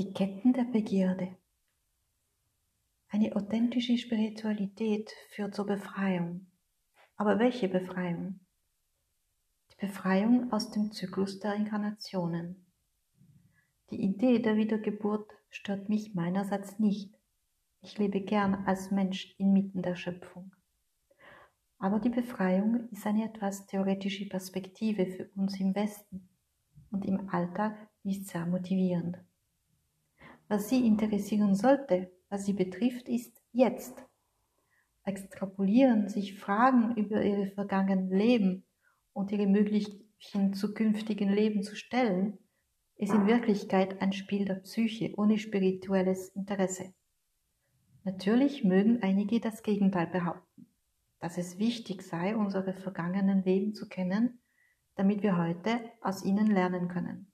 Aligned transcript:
Die 0.00 0.14
Ketten 0.14 0.54
der 0.54 0.64
Begierde. 0.64 1.36
Eine 3.10 3.36
authentische 3.36 3.98
Spiritualität 3.98 5.12
führt 5.28 5.54
zur 5.54 5.66
Befreiung. 5.66 6.46
Aber 7.16 7.38
welche 7.38 7.68
Befreiung? 7.68 8.40
Die 9.70 9.86
Befreiung 9.86 10.50
aus 10.54 10.70
dem 10.70 10.90
Zyklus 10.90 11.38
der 11.40 11.54
Inkarnationen. 11.54 12.64
Die 13.90 14.00
Idee 14.00 14.38
der 14.38 14.56
Wiedergeburt 14.56 15.30
stört 15.50 15.90
mich 15.90 16.14
meinerseits 16.14 16.78
nicht. 16.78 17.14
Ich 17.82 17.98
lebe 17.98 18.22
gern 18.22 18.54
als 18.64 18.90
Mensch 18.90 19.34
inmitten 19.36 19.82
der 19.82 19.96
Schöpfung. 19.96 20.56
Aber 21.76 22.00
die 22.00 22.08
Befreiung 22.08 22.88
ist 22.88 23.06
eine 23.06 23.26
etwas 23.26 23.66
theoretische 23.66 24.26
Perspektive 24.30 25.04
für 25.04 25.28
uns 25.36 25.60
im 25.60 25.74
Westen 25.74 26.30
und 26.90 27.04
im 27.04 27.28
Alltag 27.28 27.76
nicht 28.02 28.26
sehr 28.26 28.46
motivierend. 28.46 29.18
Was 30.50 30.68
Sie 30.68 30.84
interessieren 30.84 31.54
sollte, 31.54 32.10
was 32.28 32.44
Sie 32.44 32.54
betrifft, 32.54 33.08
ist 33.08 33.40
jetzt. 33.52 34.04
Extrapolieren, 35.04 36.08
sich 36.08 36.40
Fragen 36.40 36.96
über 36.96 37.22
Ihre 37.22 37.46
vergangenen 37.52 38.10
Leben 38.10 38.64
und 39.12 39.30
Ihre 39.30 39.46
möglichen 39.46 40.52
zukünftigen 40.52 41.28
Leben 41.32 41.62
zu 41.62 41.76
stellen, 41.76 42.36
ist 42.96 43.14
in 43.14 43.28
Wirklichkeit 43.28 44.02
ein 44.02 44.12
Spiel 44.12 44.44
der 44.44 44.56
Psyche 44.56 45.14
ohne 45.16 45.38
spirituelles 45.38 46.30
Interesse. 46.30 46.94
Natürlich 48.02 48.64
mögen 48.64 49.04
einige 49.04 49.38
das 49.38 49.62
Gegenteil 49.62 50.08
behaupten, 50.08 50.66
dass 51.20 51.38
es 51.38 51.60
wichtig 51.60 52.02
sei, 52.02 52.34
unsere 52.34 52.74
vergangenen 52.74 53.44
Leben 53.44 53.72
zu 53.72 53.88
kennen, 53.88 54.40
damit 54.96 55.22
wir 55.22 55.38
heute 55.38 55.78
aus 56.00 56.24
ihnen 56.24 56.48
lernen 56.48 56.88
können. 56.88 57.30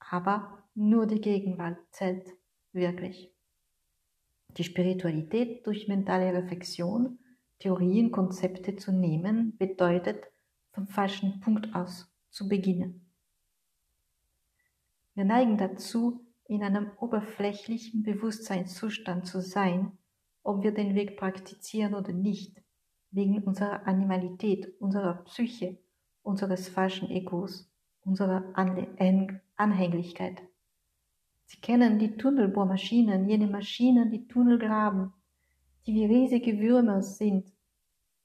Aber 0.00 0.57
nur 0.78 1.06
die 1.06 1.20
Gegenwart 1.20 1.78
zählt 1.90 2.36
wirklich. 2.72 3.34
Die 4.56 4.62
Spiritualität 4.62 5.66
durch 5.66 5.88
mentale 5.88 6.32
Reflexion, 6.32 7.18
Theorien, 7.58 8.12
Konzepte 8.12 8.76
zu 8.76 8.92
nehmen, 8.92 9.56
bedeutet, 9.58 10.24
vom 10.70 10.86
falschen 10.86 11.40
Punkt 11.40 11.74
aus 11.74 12.08
zu 12.30 12.48
beginnen. 12.48 13.10
Wir 15.14 15.24
neigen 15.24 15.58
dazu, 15.58 16.24
in 16.44 16.62
einem 16.62 16.92
oberflächlichen 17.00 18.04
Bewusstseinszustand 18.04 19.26
zu 19.26 19.40
sein, 19.40 19.98
ob 20.44 20.62
wir 20.62 20.72
den 20.72 20.94
Weg 20.94 21.16
praktizieren 21.16 21.94
oder 21.94 22.12
nicht, 22.12 22.62
wegen 23.10 23.42
unserer 23.42 23.84
Animalität, 23.88 24.80
unserer 24.80 25.24
Psyche, 25.24 25.76
unseres 26.22 26.68
falschen 26.68 27.10
Egos, 27.10 27.68
unserer 28.04 28.44
Anhänglichkeit. 29.56 30.47
Sie 31.48 31.60
kennen 31.62 31.98
die 31.98 32.14
Tunnelbohrmaschinen, 32.18 33.26
jene 33.26 33.46
Maschinen, 33.46 34.10
die 34.10 34.28
Tunnel 34.28 34.58
graben, 34.58 35.14
die 35.86 35.94
wie 35.94 36.04
riesige 36.04 36.60
Würmer 36.60 37.00
sind 37.00 37.50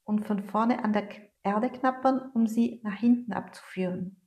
und 0.03 0.27
von 0.27 0.43
vorne 0.43 0.83
an 0.83 0.91
der 0.91 1.07
Erde 1.41 1.69
knappern, 1.69 2.31
um 2.33 2.47
sie 2.47 2.81
nach 2.83 2.99
hinten 2.99 3.31
abzuführen. 3.31 4.17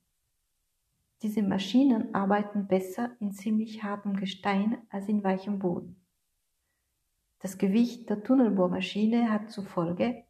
Diese 1.21 1.43
Maschinen 1.43 2.15
arbeiten 2.15 2.67
besser 2.67 3.15
in 3.19 3.31
ziemlich 3.31 3.83
hartem 3.83 4.15
Gestein 4.15 4.79
als 4.89 5.07
in 5.07 5.23
weichem 5.23 5.59
Boden. 5.59 6.03
Das 7.37 7.59
Gewicht 7.59 8.09
der 8.09 8.23
Tunnelbohrmaschine 8.23 9.31
hat 9.31 9.51
zur 9.51 9.65
Folge, 9.65 10.23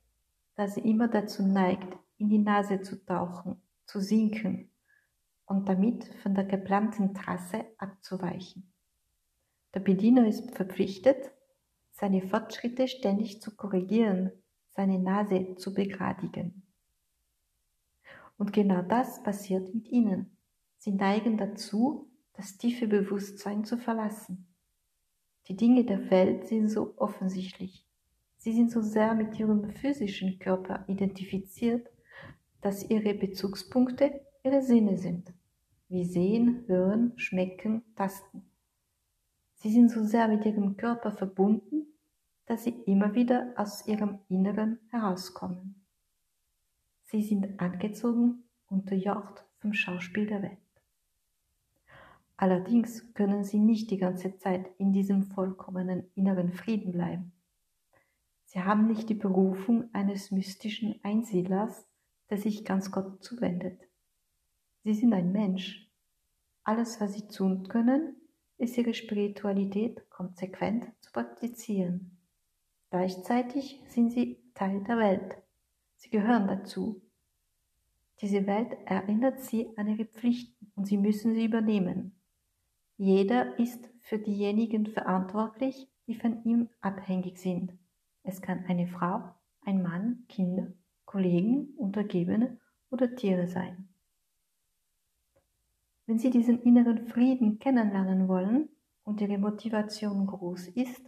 dass 0.55 0.75
sie 0.75 0.81
immer 0.81 1.07
dazu 1.07 1.41
neigt, 1.41 1.97
in 2.17 2.27
die 2.27 2.39
Nase 2.39 2.81
zu 2.81 3.05
tauchen, 3.05 3.61
zu 3.85 4.01
sinken 4.01 4.69
und 5.47 5.67
damit 5.69 6.05
von 6.21 6.35
der 6.35 6.43
geplanten 6.43 7.13
Trasse 7.13 7.65
abzuweichen. 7.77 8.71
Der 9.73 9.79
Bediener 9.79 10.27
ist 10.27 10.51
verpflichtet, 10.55 11.31
seine 11.91 12.21
Fortschritte 12.21 12.87
ständig 12.87 13.41
zu 13.41 13.55
korrigieren, 13.55 14.31
seine 14.69 14.99
Nase 14.99 15.55
zu 15.55 15.73
begradigen. 15.73 16.63
Und 18.37 18.53
genau 18.53 18.83
das 18.83 19.23
passiert 19.23 19.73
mit 19.73 19.87
ihnen. 19.87 20.37
Sie 20.77 20.91
neigen 20.91 21.37
dazu, 21.37 22.11
das 22.33 22.57
tiefe 22.57 22.87
Bewusstsein 22.87 23.63
zu 23.63 23.77
verlassen. 23.77 24.45
Die 25.47 25.55
Dinge 25.55 25.85
der 25.85 26.11
Welt 26.11 26.45
sind 26.45 26.69
so 26.69 26.93
offensichtlich. 26.97 27.85
Sie 28.37 28.53
sind 28.53 28.69
so 28.69 28.81
sehr 28.81 29.15
mit 29.15 29.39
ihrem 29.39 29.71
physischen 29.71 30.37
Körper 30.37 30.83
identifiziert, 30.87 31.89
dass 32.61 32.87
ihre 32.87 33.13
Bezugspunkte 33.15 34.21
ihre 34.43 34.61
Sinne 34.61 34.97
sind 34.97 35.33
wie 35.89 36.05
Sehen, 36.05 36.63
Hören, 36.67 37.13
Schmecken, 37.17 37.83
Tasten. 37.95 38.43
Sie 39.55 39.71
sind 39.71 39.89
so 39.89 40.03
sehr 40.03 40.27
mit 40.27 40.45
ihrem 40.45 40.77
Körper 40.77 41.11
verbunden, 41.11 41.87
dass 42.45 42.63
sie 42.63 42.81
immer 42.85 43.15
wieder 43.15 43.53
aus 43.55 43.87
ihrem 43.87 44.19
Inneren 44.29 44.79
herauskommen. 44.89 45.75
Sie 47.03 47.23
sind 47.23 47.59
angezogen, 47.59 48.43
unterjocht 48.67 49.45
vom 49.59 49.73
Schauspiel 49.73 50.27
der 50.27 50.41
Welt. 50.43 50.57
Allerdings 52.35 53.13
können 53.13 53.43
sie 53.43 53.59
nicht 53.59 53.89
die 53.89 53.97
ganze 53.97 54.37
Zeit 54.37 54.69
in 54.77 54.93
diesem 54.93 55.23
vollkommenen 55.23 56.05
inneren 56.13 56.51
Frieden 56.51 56.91
bleiben. 56.91 57.31
Sie 58.45 58.61
haben 58.61 58.87
nicht 58.87 59.09
die 59.09 59.15
Berufung 59.15 59.89
eines 59.93 60.31
mystischen 60.31 60.99
Einsiedlers, 61.03 61.87
der 62.29 62.37
sich 62.37 62.63
ganz 62.63 62.91
Gott 62.91 63.23
zuwendet. 63.23 63.86
Sie 64.87 64.93
sind 64.93 65.11
ein 65.11 65.33
Mensch. 65.33 65.85
Alles, 66.63 67.01
was 67.01 67.13
sie 67.13 67.27
tun 67.27 67.67
können, 67.67 68.15
ist 68.57 68.77
ihre 68.77 68.93
Spiritualität 68.93 70.09
konsequent 70.09 70.85
zu 71.01 71.11
praktizieren. 71.11 72.17
Gleichzeitig 72.89 73.83
sind 73.89 74.13
sie 74.13 74.41
Teil 74.53 74.81
der 74.85 74.97
Welt. 74.97 75.43
Sie 75.97 76.09
gehören 76.09 76.47
dazu. 76.47 77.01
Diese 78.21 78.47
Welt 78.47 78.77
erinnert 78.85 79.41
sie 79.41 79.67
an 79.75 79.89
ihre 79.89 80.05
Pflichten 80.05 80.71
und 80.77 80.85
sie 80.85 80.97
müssen 80.97 81.33
sie 81.33 81.43
übernehmen. 81.43 82.15
Jeder 82.95 83.59
ist 83.59 83.89
für 83.99 84.19
diejenigen 84.19 84.85
verantwortlich, 84.85 85.89
die 86.07 86.15
von 86.15 86.45
ihm 86.45 86.69
abhängig 86.79 87.39
sind. 87.39 87.73
Es 88.23 88.41
kann 88.41 88.63
eine 88.69 88.87
Frau, 88.87 89.35
ein 89.65 89.83
Mann, 89.83 90.23
Kinder, 90.29 90.71
Kollegen, 91.03 91.73
Untergebene 91.75 92.57
oder 92.89 93.13
Tiere 93.17 93.47
sein. 93.47 93.89
Wenn 96.07 96.19
Sie 96.19 96.29
diesen 96.29 96.61
inneren 96.61 97.05
Frieden 97.05 97.59
kennenlernen 97.59 98.29
wollen 98.29 98.69
und 99.03 99.19
Ihre 99.19 99.37
Motivation 99.37 100.25
groß 100.25 100.69
ist, 100.69 101.01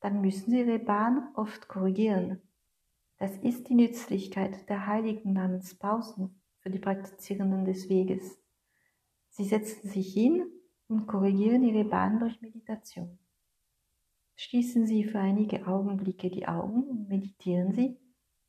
dann 0.00 0.20
müssen 0.20 0.50
Sie 0.50 0.58
Ihre 0.58 0.80
Bahn 0.80 1.28
oft 1.34 1.68
korrigieren. 1.68 2.42
Das 3.18 3.36
ist 3.38 3.68
die 3.68 3.76
Nützlichkeit 3.76 4.68
der 4.68 4.88
heiligen 4.88 5.32
Namenspausen 5.32 6.40
für 6.58 6.70
die 6.70 6.80
Praktizierenden 6.80 7.64
des 7.64 7.88
Weges. 7.88 8.36
Sie 9.30 9.44
setzen 9.44 9.88
sich 9.88 10.12
hin 10.12 10.44
und 10.88 11.06
korrigieren 11.06 11.62
Ihre 11.62 11.84
Bahn 11.84 12.18
durch 12.18 12.42
Meditation. 12.42 13.20
Schließen 14.34 14.86
Sie 14.86 15.04
für 15.04 15.20
einige 15.20 15.68
Augenblicke 15.68 16.30
die 16.30 16.48
Augen 16.48 16.82
und 16.82 17.08
meditieren 17.08 17.72
Sie, 17.72 17.96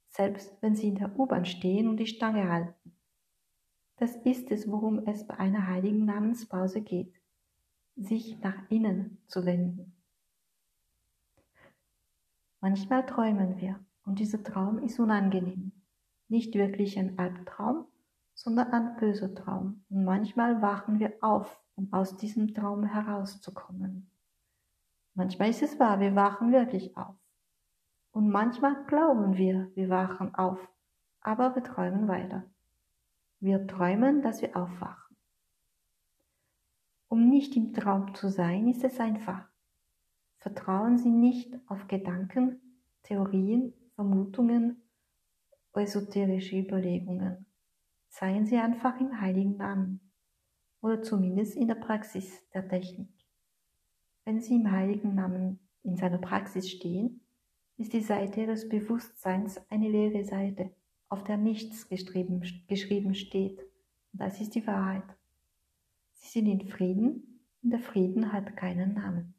selbst 0.10 0.58
wenn 0.62 0.76
Sie 0.76 0.88
in 0.88 0.96
der 0.96 1.18
U-Bahn 1.20 1.46
stehen 1.46 1.88
und 1.88 1.98
die 1.98 2.08
Stange 2.08 2.50
halten. 2.50 2.87
Das 3.98 4.16
ist 4.18 4.52
es, 4.52 4.70
worum 4.70 5.06
es 5.08 5.26
bei 5.26 5.38
einer 5.38 5.68
heiligen 5.68 6.06
Namenspause 6.06 6.82
geht, 6.82 7.14
sich 7.96 8.40
nach 8.42 8.70
innen 8.70 9.18
zu 9.28 9.46
wenden. 9.46 9.94
Manchmal 12.62 13.06
träumen 13.06 13.60
wir 13.60 13.80
und 14.06 14.20
dieser 14.20 14.44
Traum 14.44 14.80
ist 14.80 15.00
unangenehm. 15.00 15.72
Nicht 16.28 16.54
wirklich 16.54 16.98
ein 17.00 17.18
Albtraum, 17.18 17.86
sondern 18.34 18.72
ein 18.72 18.98
böser 18.98 19.34
Traum. 19.34 19.84
Und 19.90 20.06
manchmal 20.06 20.62
wachen 20.62 21.00
wir 21.00 21.14
auf, 21.22 21.60
um 21.76 21.92
aus 21.92 22.18
diesem 22.18 22.54
Traum 22.54 22.84
herauszukommen. 22.84 24.12
Manchmal 25.16 25.50
ist 25.50 25.64
es 25.64 25.80
wahr, 25.80 26.00
wir 26.00 26.16
wachen 26.16 26.52
wirklich 26.52 26.96
auf. 26.96 27.16
Und 28.12 28.30
manchmal 28.30 28.86
glauben 28.86 29.38
wir, 29.38 29.72
wir 29.74 29.90
wachen 29.90 30.36
auf, 30.36 30.60
aber 31.22 31.56
wir 31.56 31.64
träumen 31.64 32.08
weiter. 32.08 32.44
Wir 33.40 33.68
träumen, 33.68 34.24
dass 34.24 34.42
wir 34.42 34.56
aufwachen. 34.58 35.16
Um 37.08 37.30
nicht 37.30 37.56
im 37.56 37.72
Traum 37.74 38.16
zu 38.16 38.30
sein, 38.30 38.68
ist 38.68 38.84
es 38.84 39.00
einfach. 39.00 39.48
Vertrauen 40.40 40.98
Sie 40.98 41.12
nicht 41.12 41.56
auf 41.68 41.88
Gedanken, 41.88 42.60
Theorien, 43.04 43.74
Vermutungen, 43.96 44.82
esoterische 45.74 46.58
Überlegungen. 46.58 47.46
Seien 48.10 48.48
Sie 48.48 48.58
einfach 48.58 49.00
im 49.00 49.22
heiligen 49.22 49.58
Namen 49.58 50.00
oder 50.82 51.04
zumindest 51.04 51.56
in 51.56 51.68
der 51.68 51.76
Praxis 51.76 52.50
der 52.50 52.68
Technik. 52.68 53.10
Wenn 54.26 54.42
Sie 54.42 54.56
im 54.56 54.72
heiligen 54.72 55.14
Namen 55.14 55.60
in 55.84 55.96
seiner 55.96 56.18
Praxis 56.18 56.70
stehen, 56.70 57.22
ist 57.78 57.94
die 57.94 58.02
Seite 58.02 58.42
Ihres 58.42 58.68
Bewusstseins 58.68 59.62
eine 59.70 59.90
leere 59.90 60.26
Seite 60.26 60.76
auf 61.10 61.24
der 61.24 61.38
nichts 61.38 61.88
geschrieben, 61.88 62.44
steht. 63.16 63.60
Und 63.60 64.22
das 64.22 64.42
ist 64.42 64.56
die 64.56 64.66
Wahrheit. 64.68 65.04
Sie 66.14 66.28
sind 66.28 66.48
in 66.48 66.68
Frieden 66.68 67.42
und 67.64 67.70
der 67.70 67.80
Frieden 67.80 68.32
hat 68.34 68.56
keinen 68.58 68.94
Namen. 68.94 69.34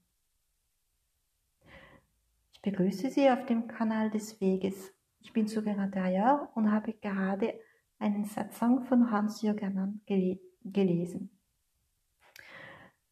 Ich 2.52 2.62
begrüße 2.62 3.10
Sie 3.10 3.30
auf 3.30 3.46
dem 3.46 3.68
Kanal 3.68 4.10
des 4.10 4.40
Weges. 4.40 4.92
Ich 5.20 5.32
bin 5.32 5.46
Sugerna 5.46 5.86
Daya 5.86 6.50
und 6.54 6.72
habe 6.72 6.92
gerade 6.92 7.54
einen 7.98 8.24
Satsang 8.24 8.84
von 8.84 9.10
Hans-Jürgen 9.10 10.02
gele 10.06 10.40
gelesen. 10.64 11.30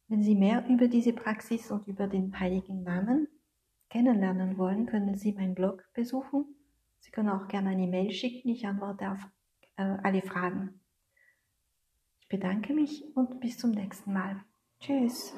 Wenn 0.09 0.23
Sie 0.23 0.35
mehr 0.35 0.67
über 0.69 0.89
diese 0.89 1.13
Praxis 1.13 1.71
und 1.71 1.87
über 1.89 2.07
den 2.07 2.39
Heiligen 2.39 2.83
Namen 2.83 3.29
kennenlernen 3.89 4.59
wollen, 4.59 4.87
können 4.87 5.17
Sie 5.17 5.33
meinen 5.33 5.55
Blog 5.55 5.85
besuchen. 5.95 6.56
Sie 7.07 7.13
können 7.13 7.29
auch 7.29 7.47
gerne 7.47 7.71
eine 7.71 7.87
Mail 7.87 8.11
schicken. 8.11 8.49
Ich 8.49 8.67
antworte 8.67 9.13
auf 9.13 9.21
äh, 9.77 9.97
alle 10.03 10.23
Fragen. 10.23 10.81
Ich 12.19 12.27
bedanke 12.27 12.75
mich 12.75 13.05
und 13.15 13.39
bis 13.39 13.59
zum 13.59 13.71
nächsten 13.71 14.13
Mal. 14.13 14.45
Tschüss. 14.81 15.33